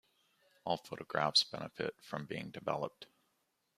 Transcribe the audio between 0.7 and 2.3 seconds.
photographs benefit from